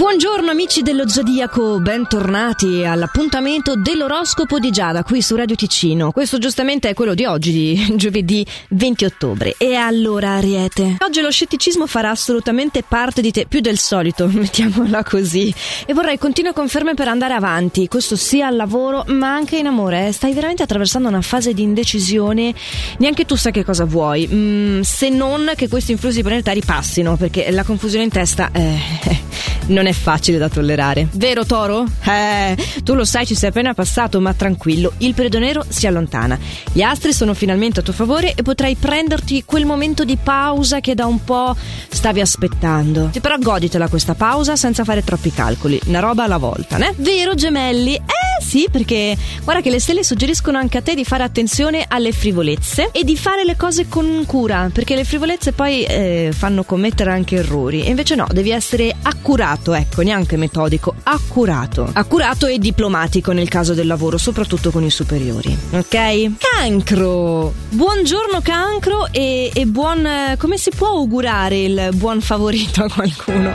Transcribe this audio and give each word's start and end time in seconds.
Buongiorno 0.00 0.50
amici 0.50 0.80
dello 0.80 1.06
Zodiaco, 1.06 1.78
bentornati 1.78 2.86
all'appuntamento 2.86 3.76
dell'oroscopo 3.76 4.58
di 4.58 4.70
Giada 4.70 5.02
qui 5.02 5.20
su 5.20 5.36
Radio 5.36 5.56
Ticino. 5.56 6.10
Questo 6.10 6.38
giustamente 6.38 6.88
è 6.88 6.94
quello 6.94 7.12
di 7.12 7.26
oggi, 7.26 7.52
di 7.52 7.86
giovedì 7.98 8.44
20 8.70 9.04
ottobre. 9.04 9.56
E 9.58 9.74
allora 9.74 10.36
Ariete, 10.36 10.96
oggi 11.00 11.20
lo 11.20 11.30
scetticismo 11.30 11.86
farà 11.86 12.08
assolutamente 12.08 12.82
parte 12.82 13.20
di 13.20 13.30
te, 13.30 13.44
più 13.44 13.60
del 13.60 13.76
solito, 13.76 14.26
mettiamola 14.32 15.04
così. 15.04 15.52
E 15.84 15.92
vorrei 15.92 16.16
continue 16.16 16.54
conferme 16.54 16.94
per 16.94 17.06
andare 17.06 17.34
avanti, 17.34 17.86
questo 17.86 18.16
sia 18.16 18.46
al 18.46 18.56
lavoro 18.56 19.04
ma 19.08 19.34
anche 19.34 19.58
in 19.58 19.66
amore. 19.66 20.08
Eh. 20.08 20.12
Stai 20.12 20.32
veramente 20.32 20.62
attraversando 20.62 21.08
una 21.08 21.20
fase 21.20 21.52
di 21.52 21.60
indecisione, 21.60 22.54
neanche 22.96 23.26
tu 23.26 23.34
sai 23.34 23.52
che 23.52 23.64
cosa 23.64 23.84
vuoi, 23.84 24.26
mm, 24.26 24.80
se 24.80 25.10
non 25.10 25.52
che 25.54 25.68
questi 25.68 25.92
influssi 25.92 26.22
planetari 26.22 26.62
passino, 26.64 27.18
perché 27.18 27.50
la 27.50 27.64
confusione 27.64 28.04
in 28.04 28.10
testa... 28.10 28.48
Eh, 28.50 29.28
non 29.66 29.86
è 29.86 29.92
facile 29.92 30.38
da 30.38 30.48
tollerare. 30.48 31.08
Vero 31.12 31.44
Toro? 31.44 31.84
Eh, 32.04 32.56
tu 32.82 32.94
lo 32.94 33.04
sai, 33.04 33.26
ci 33.26 33.34
sei 33.34 33.50
appena 33.50 33.74
passato, 33.74 34.20
ma 34.20 34.34
tranquillo, 34.34 34.92
il 34.98 35.14
periodo 35.14 35.38
nero 35.38 35.64
si 35.68 35.86
allontana. 35.86 36.38
Gli 36.72 36.82
astri 36.82 37.12
sono 37.12 37.34
finalmente 37.34 37.80
a 37.80 37.82
tuo 37.82 37.92
favore 37.92 38.34
e 38.34 38.42
potrai 38.42 38.74
prenderti 38.74 39.44
quel 39.44 39.64
momento 39.64 40.04
di 40.04 40.16
pausa 40.22 40.80
che 40.80 40.94
da 40.94 41.06
un 41.06 41.22
po' 41.24 41.54
stavi 41.88 42.20
aspettando. 42.20 43.10
Però 43.20 43.36
goditela 43.38 43.88
questa 43.88 44.14
pausa 44.14 44.56
senza 44.56 44.84
fare 44.84 45.04
troppi 45.04 45.32
calcoli, 45.32 45.80
una 45.86 46.00
roba 46.00 46.24
alla 46.24 46.38
volta, 46.38 46.76
né? 46.76 46.92
Vero 46.96 47.34
gemelli? 47.34 47.94
Eh! 47.94 48.19
Sì, 48.40 48.68
perché 48.70 49.16
guarda 49.44 49.62
che 49.62 49.70
le 49.70 49.80
stelle 49.80 50.02
suggeriscono 50.02 50.58
anche 50.58 50.78
a 50.78 50.82
te 50.82 50.94
di 50.94 51.04
fare 51.04 51.22
attenzione 51.22 51.84
alle 51.86 52.12
frivolezze 52.12 52.90
e 52.92 53.04
di 53.04 53.16
fare 53.16 53.44
le 53.44 53.56
cose 53.56 53.88
con 53.88 54.24
cura, 54.26 54.70
perché 54.72 54.94
le 54.94 55.04
frivolezze 55.04 55.52
poi 55.52 55.84
eh, 55.84 56.30
fanno 56.36 56.64
commettere 56.64 57.10
anche 57.10 57.36
errori. 57.36 57.84
E 57.84 57.90
invece 57.90 58.14
no, 58.14 58.26
devi 58.30 58.50
essere 58.50 58.94
accurato, 59.02 59.74
ecco, 59.74 60.02
neanche 60.02 60.36
metodico, 60.36 60.94
accurato. 61.02 61.90
Accurato 61.92 62.46
e 62.46 62.58
diplomatico 62.58 63.32
nel 63.32 63.48
caso 63.48 63.74
del 63.74 63.86
lavoro, 63.86 64.18
soprattutto 64.18 64.70
con 64.70 64.84
i 64.84 64.90
superiori. 64.90 65.56
Ok? 65.72 66.30
Cancro! 66.38 67.52
Buongiorno 67.70 68.40
cancro 68.42 69.08
e, 69.10 69.50
e 69.52 69.66
buon... 69.66 70.34
come 70.38 70.56
si 70.56 70.70
può 70.74 70.88
augurare 70.88 71.62
il 71.62 71.88
buon 71.94 72.20
favorito 72.20 72.82
a 72.82 72.90
qualcuno? 72.90 73.52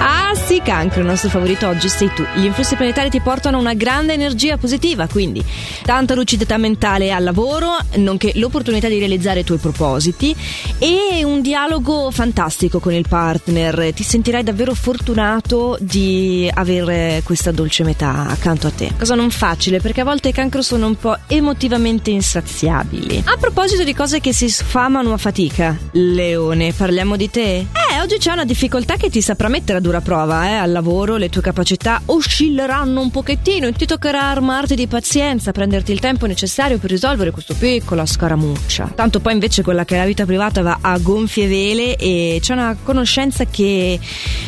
Ah 0.00 0.32
sì, 0.34 0.60
cancro, 0.62 1.00
il 1.00 1.06
nostro 1.06 1.28
favorito 1.28 1.66
oggi 1.66 1.88
sei 1.88 2.10
tu. 2.14 2.24
Gli 2.36 2.44
influssi 2.44 2.76
planetari 2.76 3.10
ti 3.10 3.20
portano 3.20 3.58
una 3.58 3.74
grande 3.74 4.12
energia 4.12 4.56
positiva, 4.56 5.08
quindi 5.08 5.44
tanta 5.82 6.14
lucidità 6.14 6.56
mentale 6.56 7.10
al 7.10 7.24
lavoro, 7.24 7.76
nonché 7.96 8.32
l'opportunità 8.36 8.88
di 8.88 8.98
realizzare 8.98 9.40
i 9.40 9.44
tuoi 9.44 9.58
propositi 9.58 10.34
e 10.78 11.24
un 11.24 11.40
dialogo 11.40 12.12
fantastico 12.12 12.78
con 12.78 12.92
il 12.92 13.06
partner. 13.08 13.92
Ti 13.92 14.02
sentirai 14.04 14.44
davvero 14.44 14.72
fortunato 14.74 15.76
di 15.80 16.48
avere 16.52 17.22
questa 17.24 17.50
dolce 17.50 17.82
metà 17.82 18.28
accanto 18.28 18.68
a 18.68 18.70
te. 18.70 18.92
Cosa 18.96 19.16
non 19.16 19.30
facile 19.30 19.80
perché 19.80 20.02
a 20.02 20.04
volte 20.04 20.28
i 20.28 20.32
cancro 20.32 20.62
sono 20.62 20.86
un 20.86 20.96
po' 20.96 21.16
emotivamente 21.26 22.10
insaziabili. 22.10 23.24
A 23.26 23.36
proposito 23.36 23.82
di 23.82 23.94
cose 23.94 24.20
che 24.20 24.32
si 24.32 24.48
sfamano 24.48 25.12
a 25.12 25.16
fatica, 25.16 25.76
Leone, 25.92 26.72
parliamo 26.72 27.16
di 27.16 27.30
te? 27.30 27.77
Oggi 28.08 28.20
c'è 28.20 28.32
una 28.32 28.46
difficoltà 28.46 28.96
che 28.96 29.10
ti 29.10 29.20
saprà 29.20 29.48
mettere 29.48 29.76
a 29.76 29.80
dura 29.82 30.00
prova, 30.00 30.48
eh, 30.48 30.54
al 30.54 30.72
lavoro 30.72 31.18
le 31.18 31.28
tue 31.28 31.42
capacità 31.42 32.00
oscilleranno 32.06 33.02
un 33.02 33.10
pochettino 33.10 33.66
e 33.66 33.72
ti 33.72 33.84
toccherà 33.84 34.30
armarti 34.30 34.74
di 34.74 34.86
pazienza, 34.86 35.52
prenderti 35.52 35.92
il 35.92 36.00
tempo 36.00 36.24
necessario 36.24 36.78
per 36.78 36.88
risolvere 36.88 37.32
questa 37.32 37.52
piccola 37.52 38.06
scaramuccia. 38.06 38.92
Tanto 38.94 39.20
poi 39.20 39.34
invece 39.34 39.62
quella 39.62 39.84
che 39.84 39.96
è 39.96 39.98
la 39.98 40.06
vita 40.06 40.24
privata 40.24 40.62
va 40.62 40.78
a 40.80 40.96
gonfie 40.96 41.48
vele 41.48 41.96
e 41.96 42.38
c'è 42.40 42.54
una 42.54 42.74
conoscenza 42.82 43.44
che 43.44 44.00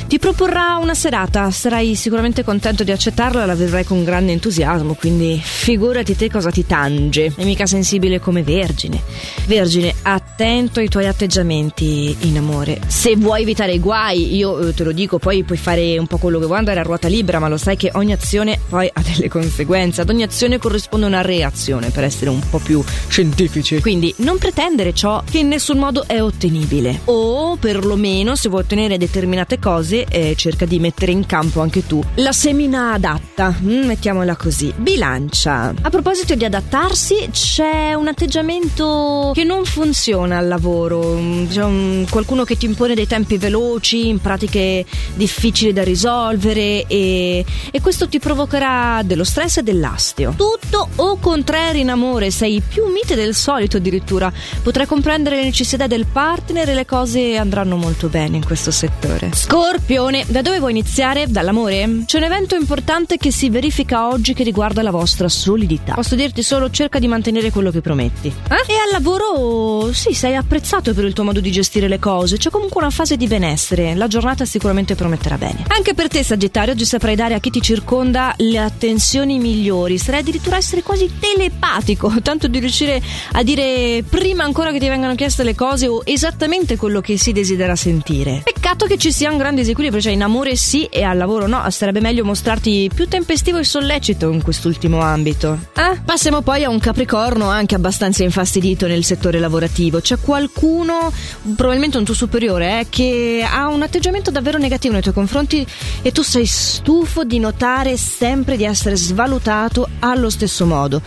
ti 0.07 0.19
proporrà 0.19 0.79
una 0.81 0.95
serata. 0.95 1.51
Sarai 1.51 1.95
sicuramente 1.97 2.43
contento 2.43 2.83
di 2.83 2.93
accettarla, 2.93 3.45
la 3.45 3.55
vedrai 3.55 3.85
con 3.85 4.03
grande 4.05 4.33
entusiasmo, 4.33 4.95
quindi 4.95 5.39
figurati 5.39 6.17
te 6.17 6.31
cosa 6.31 6.51
ti 6.51 6.65
tange. 6.65 7.35
È 7.37 7.45
mica 7.45 7.67
sensibile 7.67 8.21
come 8.21 8.43
Vergine. 8.43 9.03
Vergine, 9.45 9.95
attento 10.01 10.81
ai 10.81 10.89
tuoi 10.89 11.07
atteggiamenti 11.07 12.17
in 12.21 12.39
amore. 12.39 12.81
Se 12.87 13.17
vuoi 13.17 13.49
evitare 13.51 13.73
i 13.73 13.81
guai, 13.81 14.37
io 14.37 14.69
eh, 14.69 14.75
te 14.75 14.85
lo 14.85 14.93
dico, 14.93 15.19
poi 15.19 15.43
puoi 15.43 15.59
fare 15.59 15.99
un 15.99 16.07
po' 16.07 16.19
quello 16.19 16.39
che 16.39 16.47
vuoi 16.47 16.59
andare 16.59 16.79
a 16.79 16.83
ruota 16.85 17.09
libera, 17.09 17.41
ma 17.41 17.49
lo 17.49 17.57
sai 17.57 17.77
che 17.77 17.91
ogni 17.95 18.13
azione 18.13 18.59
poi 18.69 18.89
ha 18.93 19.03
delle 19.03 19.29
conseguenze 19.29 20.01
ad 20.01 20.09
ogni 20.09 20.23
azione 20.23 20.59
corrisponde 20.59 21.07
una 21.07 21.23
reazione 21.23 21.91
per 21.91 22.05
essere 22.05 22.31
un 22.31 22.41
po' 22.49 22.59
più 22.59 22.83
scientifici. 23.09 23.81
Quindi 23.81 24.15
non 24.19 24.39
pretendere 24.39 24.95
ciò 24.95 25.23
che 25.29 25.39
in 25.39 25.49
nessun 25.49 25.79
modo 25.79 26.05
è 26.07 26.23
ottenibile. 26.23 27.01
O 27.07 27.57
perlomeno 27.57 28.37
se 28.37 28.49
vuoi 28.49 28.63
ottenere 28.63 28.99
determinate 28.99 29.59
cose, 29.59 30.05
eh, 30.05 30.35
cerca 30.37 30.65
di 30.65 30.79
mettere 30.79 31.13
in 31.13 31.27
campo 31.27 31.61
anche 31.61 31.87
tu 31.87 32.03
la 32.17 32.33
semina 32.33 32.93
adatta. 32.93 33.55
Mm, 33.61 33.87
mettiamola 33.87 34.37
così. 34.37 34.73
Bilancia. 34.77 35.75
A 35.81 35.91
proposito 35.91 36.35
di 36.35 36.45
adattarsi, 36.45 37.29
c'è 37.33 37.95
un 37.95 38.07
atteggiamento 38.07 39.33
che 39.35 39.45
non 39.45 39.65
funziona 39.65 40.39
al 40.39 40.47
lavoro. 40.47 41.15
Mm, 41.15 41.47
c'è 41.47 41.65
un, 41.65 42.07
qualcuno 42.09 42.45
che 42.45 42.57
ti 42.57 42.67
impone 42.67 42.95
dei 42.95 43.07
tempi 43.07 43.39
veloci, 43.41 44.07
in 44.07 44.21
pratiche 44.21 44.85
difficili 45.15 45.73
da 45.73 45.83
risolvere 45.83 46.87
e, 46.87 47.45
e 47.71 47.81
questo 47.81 48.09
ti 48.09 48.21
provocherà 48.21 49.03
dello 49.03 49.25
stress 49.25 49.57
e 49.57 49.63
dell'astio. 49.63 50.35
Tutto 50.37 50.89
o 50.97 51.17
contrario 51.19 51.81
in 51.81 51.91
amore, 51.91 52.31
sei 52.31 52.61
più 52.61 52.85
mite 52.87 53.17
del 53.17 53.35
solito 53.35 53.79
addirittura. 53.79 54.33
Potrai 54.63 54.87
comprendere 54.87 55.37
le 55.37 55.45
necessità 55.45 55.87
del 55.87 56.07
partner 56.07 56.69
e 56.69 56.75
le 56.75 56.85
cose 56.87 57.37
andranno 57.37 57.77
molto 57.77 58.09
bene 58.09 58.37
in 58.37 58.45
questo 58.45 58.71
settore. 58.71 59.31
Scorpione, 59.33 60.25
da 60.29 60.43
dove 60.43 60.59
vuoi 60.59 60.73
iniziare? 60.73 61.27
Dall'amore? 61.27 62.05
C'è 62.05 62.19
un 62.19 62.25
evento 62.25 62.55
importante 62.55 63.17
che 63.17 63.33
si 63.33 63.49
verifica 63.49 64.09
oggi 64.09 64.35
che 64.35 64.45
riguarda 64.45 64.83
la 64.83 64.91
vostra 64.91 65.29
solidità. 65.29 65.95
Posso 65.95 66.15
dirti 66.15 66.43
solo 66.43 66.71
cerca 66.71 66.99
di 66.99 67.09
mantenere 67.09 67.51
quello 67.51 67.71
che 67.71 67.81
prometti. 67.81 68.29
Eh? 68.29 68.73
E 68.73 68.75
al 68.75 68.91
lavoro, 68.93 69.93
sì, 69.93 70.13
sei 70.13 70.37
apprezzato 70.37 70.93
per 70.93 71.05
il 71.05 71.15
tuo 71.15 71.25
modo 71.25 71.41
di 71.41 71.51
gestire 71.51 71.89
le 71.89 71.99
cose. 71.99 72.37
C'è 72.37 72.51
comunque 72.51 72.81
una 72.81 72.91
fase 72.91 73.17
di 73.21 73.27
benessere. 73.27 73.95
La 73.95 74.07
giornata 74.07 74.47
sicuramente 74.47 74.95
prometterà 74.95 75.37
bene. 75.37 75.65
Anche 75.69 75.93
per 75.93 76.09
te, 76.09 76.25
Sagittario, 76.25 76.73
oggi 76.73 76.87
saprai 76.87 77.15
dare 77.15 77.35
a 77.35 77.39
chi 77.39 77.51
ti 77.51 77.61
circonda 77.61 78.33
le 78.39 78.59
attenzioni 78.59 79.39
migliori, 79.39 79.99
sarei 79.99 80.21
addirittura 80.21 80.57
essere 80.57 80.83
quasi 80.83 81.11
telepatico, 81.21 82.11
tanto 82.23 82.49
di 82.49 82.59
riuscire 82.59 83.03
a 83.33 83.43
dire 83.43 84.03
prima 84.09 84.45
ancora 84.45 84.73
che 84.73 84.79
ti 84.79 84.89
vengano 84.89 85.15
chieste 85.15 85.43
le 85.43 85.55
cose 85.55 85.87
o 85.87 86.01
esattamente 86.05 86.77
quello 86.77 87.03
che 87.03 87.19
si 87.19 87.33
desidera 87.33 87.77
sentire. 87.77 88.41
Peccato 88.43 88.60
che 88.87 88.99
ci 88.99 89.13
sia 89.13 89.31
un 89.31 89.39
grande 89.39 89.61
disequilibrio, 89.61 90.03
cioè 90.03 90.13
in 90.13 90.23
amore 90.23 90.57
sì 90.57 90.85
e 90.85 91.03
al 91.03 91.17
lavoro 91.17 91.47
no, 91.47 91.69
sarebbe 91.71 92.01
meglio 92.01 92.25
mostrarti 92.25 92.91
più 92.95 93.07
tempestivo 93.09 93.59
e 93.59 93.65
sollecito 93.65 94.31
in 94.31 94.43
quest'ultimo 94.43 95.01
ambito. 95.01 95.59
Eh? 95.77 96.01
Passiamo 96.05 96.43
poi 96.43 96.65
a 96.65 96.69
un 96.69 96.79
capricorno 96.79 97.49
anche 97.49 97.75
abbastanza 97.75 98.23
infastidito 98.23 98.87
nel 98.87 99.05
settore 99.05 99.39
lavorativo. 99.39 100.01
C'è 100.01 100.19
qualcuno, 100.21 101.13
probabilmente 101.55 101.99
un 101.99 102.05
tuo 102.05 102.15
superiore, 102.15 102.81
eh, 102.81 102.87
che 102.89 103.47
ha 103.49 103.69
un 103.69 103.83
atteggiamento 103.83 104.31
davvero 104.31 104.59
negativo 104.59 104.93
nei 104.93 105.03
tuoi 105.03 105.15
confronti 105.15 105.67
e 106.03 106.13
tu 106.13 106.23
sei 106.23 106.47
stufo 106.47 107.25
di 107.25 107.39
notare 107.39 107.97
sempre 107.97 108.57
di 108.57 108.65
essere 108.65 108.97
svalutato 108.97 109.19
valutato 109.31 109.89
allo 110.01 110.31
stesso 110.31 110.67
modo. 110.67 111.01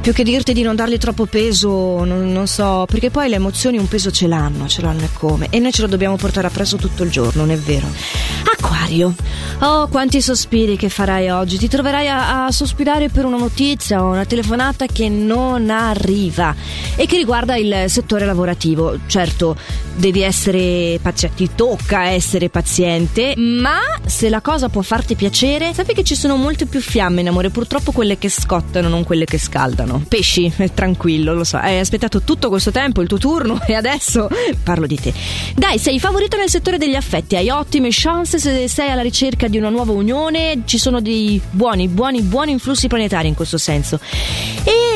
Più 0.00 0.12
che 0.12 0.22
dirti 0.22 0.52
di 0.52 0.62
non 0.62 0.76
dargli 0.76 0.96
troppo 0.96 1.26
peso, 1.26 2.04
non, 2.04 2.30
non 2.32 2.46
so, 2.46 2.84
perché 2.88 3.10
poi 3.10 3.28
le 3.28 3.36
emozioni 3.36 3.78
un 3.78 3.88
peso 3.88 4.10
ce 4.10 4.26
l'hanno, 4.26 4.68
ce 4.68 4.82
l'hanno 4.82 5.04
e 5.04 5.08
come, 5.12 5.48
e 5.50 5.58
noi 5.58 5.72
ce 5.72 5.82
lo 5.82 5.88
dobbiamo 5.88 6.16
portare 6.16 6.46
appresso 6.46 6.76
tutto 6.98 7.04
il 7.04 7.10
giorno, 7.10 7.42
non 7.42 7.52
è 7.52 7.56
vero? 7.56 7.86
Acquario, 8.88 9.14
oh 9.60 9.88
quanti 9.88 10.22
sospiri 10.22 10.76
che 10.76 10.88
farai 10.88 11.28
oggi, 11.28 11.58
ti 11.58 11.68
troverai 11.68 12.08
a, 12.08 12.46
a 12.46 12.50
sospirare 12.50 13.10
per 13.10 13.26
una 13.26 13.36
notizia 13.36 14.02
o 14.02 14.08
una 14.08 14.24
telefonata 14.24 14.86
che 14.86 15.10
non 15.10 15.68
arriva 15.68 16.54
e 16.96 17.06
che 17.06 17.18
riguarda 17.18 17.56
il 17.56 17.84
settore 17.88 18.24
lavorativo. 18.24 18.98
Certo, 19.06 19.56
devi 19.94 20.22
essere 20.22 20.98
paziente, 21.02 21.36
ti 21.36 21.50
tocca 21.54 22.04
essere 22.04 22.48
paziente, 22.48 23.34
ma 23.36 23.78
se 24.06 24.30
la 24.30 24.40
cosa 24.40 24.68
può 24.70 24.80
farti 24.80 25.16
piacere, 25.16 25.74
sappi 25.74 25.92
che 25.92 26.04
ci 26.04 26.14
sono 26.14 26.36
molte 26.36 26.64
più 26.64 26.80
fiamme 26.80 27.20
in 27.20 27.28
amore 27.28 27.50
purtroppo 27.50 27.92
quelle 27.92 28.16
che 28.16 28.30
scottano, 28.30 28.88
non 28.88 29.04
quelle 29.04 29.26
che 29.26 29.38
scaldano. 29.38 30.02
Pesci, 30.08 30.50
tranquillo, 30.72 31.34
lo 31.34 31.44
so. 31.44 31.58
Hai 31.58 31.78
aspettato 31.78 32.22
tutto 32.22 32.48
questo 32.48 32.70
tempo, 32.70 33.02
il 33.02 33.08
tuo 33.08 33.18
turno, 33.18 33.60
e 33.66 33.74
adesso 33.74 34.28
parlo 34.62 34.86
di 34.86 34.98
te. 34.98 35.12
Dai, 35.54 35.78
sei 35.78 36.00
favorito 36.00 36.36
nel 36.38 36.48
settore 36.48 36.78
degli 36.78 36.94
affetti, 36.94 37.36
hai 37.36 37.50
ottime 37.50 37.88
chance 37.90 38.38
se 38.38 38.68
sei 38.78 38.92
alla 38.92 39.02
ricerca 39.02 39.48
di 39.48 39.58
una 39.58 39.70
nuova 39.70 39.90
unione, 39.90 40.62
ci 40.64 40.78
sono 40.78 41.00
dei 41.00 41.42
buoni, 41.50 41.88
buoni, 41.88 42.22
buoni 42.22 42.52
influssi 42.52 42.86
planetari 42.86 43.26
in 43.26 43.34
questo 43.34 43.58
senso. 43.58 43.98
E 44.62 44.87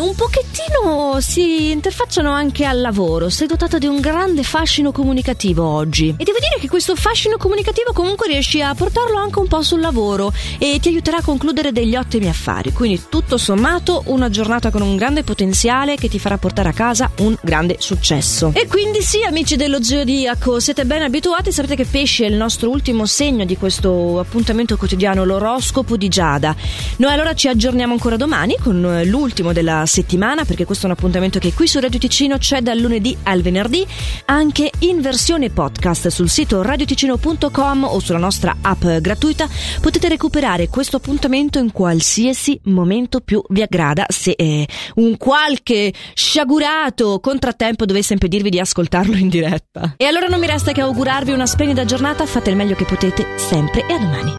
un 0.00 0.14
pochettino 0.14 1.18
si 1.20 1.70
interfacciano 1.70 2.30
anche 2.30 2.64
al 2.64 2.80
lavoro. 2.80 3.28
Sei 3.28 3.46
dotato 3.46 3.78
di 3.78 3.86
un 3.86 4.00
grande 4.00 4.42
fascino 4.42 4.92
comunicativo 4.92 5.66
oggi. 5.66 6.14
E 6.16 6.24
devo 6.24 6.38
dire 6.38 6.58
che 6.60 6.68
questo 6.68 6.94
fascino 6.94 7.36
comunicativo 7.36 7.92
comunque 7.92 8.28
riesci 8.28 8.62
a 8.62 8.74
portarlo 8.74 9.18
anche 9.18 9.38
un 9.38 9.48
po' 9.48 9.62
sul 9.62 9.80
lavoro 9.80 10.32
e 10.58 10.78
ti 10.80 10.88
aiuterà 10.88 11.18
a 11.18 11.22
concludere 11.22 11.72
degli 11.72 11.96
ottimi 11.96 12.28
affari. 12.28 12.72
Quindi 12.72 13.02
tutto 13.08 13.36
sommato 13.36 14.02
una 14.06 14.30
giornata 14.30 14.70
con 14.70 14.82
un 14.82 14.96
grande 14.96 15.24
potenziale 15.24 15.96
che 15.96 16.08
ti 16.08 16.18
farà 16.18 16.38
portare 16.38 16.68
a 16.68 16.72
casa 16.72 17.10
un 17.18 17.36
grande 17.40 17.76
successo. 17.80 18.52
E 18.54 18.66
quindi 18.66 19.02
sì, 19.02 19.22
amici 19.24 19.56
dello 19.56 19.82
Zodiaco, 19.82 20.60
siete 20.60 20.84
ben 20.84 21.02
abituati, 21.02 21.50
sapete 21.50 21.74
che 21.74 21.84
pesce 21.84 22.26
è 22.26 22.28
il 22.28 22.36
nostro 22.36 22.70
ultimo 22.70 23.06
segno 23.06 23.44
di 23.44 23.56
questo 23.56 24.20
appuntamento 24.20 24.76
quotidiano, 24.76 25.24
l'oroscopo 25.24 25.96
di 25.96 26.08
Giada. 26.08 26.54
Noi 26.96 27.12
allora 27.12 27.34
ci 27.34 27.48
aggiorniamo 27.48 27.92
ancora 27.92 28.16
domani 28.16 28.56
con 28.62 29.02
l'ultimo 29.04 29.47
della 29.52 29.84
settimana 29.86 30.44
perché 30.44 30.64
questo 30.64 30.86
è 30.86 30.90
un 30.90 30.96
appuntamento 30.96 31.38
che 31.38 31.52
qui 31.52 31.66
su 31.66 31.80
Radio 31.80 31.98
Ticino 31.98 32.38
c'è 32.38 32.60
dal 32.60 32.78
lunedì 32.78 33.16
al 33.24 33.42
venerdì, 33.42 33.86
anche 34.26 34.70
in 34.80 35.00
versione 35.00 35.50
podcast 35.50 36.08
sul 36.08 36.28
sito 36.28 36.62
radioticino.com 36.62 37.84
o 37.84 37.98
sulla 38.00 38.18
nostra 38.18 38.56
app 38.60 38.84
gratuita 39.00 39.48
potete 39.80 40.08
recuperare 40.08 40.68
questo 40.68 40.96
appuntamento 40.96 41.58
in 41.58 41.72
qualsiasi 41.72 42.60
momento 42.64 43.20
più 43.20 43.42
vi 43.48 43.62
aggrada 43.62 44.06
se 44.08 44.32
eh, 44.32 44.66
un 44.96 45.16
qualche 45.16 45.92
sciagurato 46.14 47.20
contrattempo 47.20 47.84
dovesse 47.84 48.12
impedirvi 48.12 48.50
di 48.50 48.60
ascoltarlo 48.60 49.16
in 49.16 49.28
diretta. 49.28 49.94
E 49.96 50.04
allora 50.04 50.26
non 50.26 50.40
mi 50.40 50.46
resta 50.46 50.72
che 50.72 50.80
augurarvi 50.80 51.32
una 51.32 51.46
splendida 51.46 51.84
giornata, 51.84 52.26
fate 52.26 52.50
il 52.50 52.56
meglio 52.56 52.74
che 52.74 52.84
potete 52.84 53.26
sempre 53.36 53.86
e 53.86 53.92
a 53.92 53.98
domani. 53.98 54.32